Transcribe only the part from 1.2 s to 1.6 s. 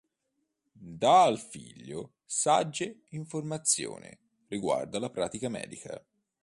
al